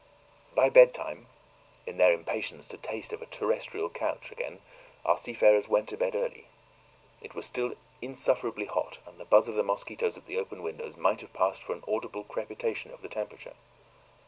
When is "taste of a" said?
2.79-3.27